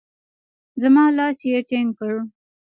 زما 0.81 1.05
لاس 1.17 1.37
يې 1.49 1.59
ټينګ 1.69 1.89
کړ. 1.99 2.13